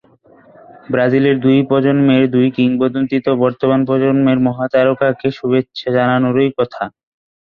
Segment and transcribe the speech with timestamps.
[0.89, 6.83] ব্রাজিলের দুই প্রজন্মের দুই কিংবদন্তির তো বর্তমান প্রজন্মের মহাতারকাকে শুভেচ্ছা জানানোরই কথা।